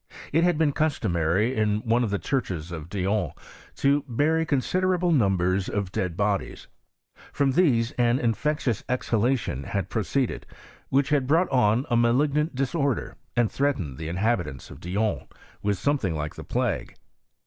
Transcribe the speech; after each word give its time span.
It 0.33 0.43
had 0.43 0.57
been 0.57 0.71
customary 0.71 1.55
in 1.55 1.81
one 1.81 2.03
of 2.03 2.09
the 2.09 2.17
churches 2.17 2.71
of 2.71 2.89
Dijon 2.89 3.33
to 3.75 4.03
bury 4.07 4.47
considerable 4.47 5.11
numbers 5.11 5.69
of 5.69 5.89
^^ 5.89 5.91
dead 5.91 6.17
bodies. 6.17 6.65
From 7.31 7.51
these 7.51 7.91
an 7.99 8.17
infectious 8.17 8.83
exhalation 8.89 9.61
^Mbad 9.63 9.89
proceeded, 9.89 10.47
which 10.89 11.09
had 11.09 11.27
brought 11.27 11.49
on 11.51 11.85
a 11.91 11.95
malignant 11.95 12.55
^Bdisorder, 12.55 13.13
and 13.35 13.51
threatened 13.51 13.99
the 13.99 14.07
inhabitants 14.09 14.71
of 14.71 14.79
Dijon 14.79 15.27
H^ivith 15.63 15.75
something 15.75 16.15
like 16.15 16.33
the 16.33 16.43
plague. 16.45 16.95